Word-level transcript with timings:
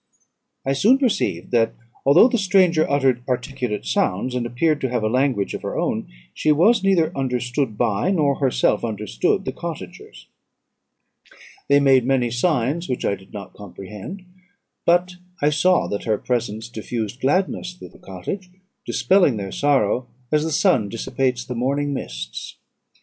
"I 0.65 0.73
soon 0.73 0.97
perceived, 0.97 1.51
that 1.51 1.75
although 2.07 2.27
the 2.27 2.39
stranger 2.39 2.89
uttered 2.89 3.21
articulate 3.29 3.85
sounds, 3.85 4.33
and 4.33 4.47
appeared 4.47 4.81
to 4.81 4.89
have 4.89 5.03
a 5.03 5.07
language 5.07 5.53
of 5.53 5.61
her 5.61 5.77
own, 5.77 6.07
she 6.33 6.51
was 6.51 6.83
neither 6.83 7.15
understood 7.15 7.77
by, 7.77 8.09
nor 8.09 8.39
herself 8.39 8.83
understood, 8.83 9.45
the 9.45 9.51
cottagers. 9.51 10.25
They 11.69 11.79
made 11.79 12.03
many 12.03 12.31
signs 12.31 12.89
which 12.89 13.05
I 13.05 13.13
did 13.13 13.31
not 13.31 13.53
comprehend; 13.53 14.25
but 14.87 15.17
I 15.39 15.51
saw 15.51 15.85
that 15.89 16.05
her 16.05 16.17
presence 16.17 16.67
diffused 16.67 17.21
gladness 17.21 17.73
through 17.75 17.89
the 17.89 17.99
cottage, 17.99 18.49
dispelling 18.87 19.37
their 19.37 19.51
sorrow 19.51 20.07
as 20.31 20.43
the 20.43 20.51
sun 20.51 20.89
dissipates 20.89 21.45
the 21.45 21.53
morning 21.53 21.93
mists. 21.93 22.55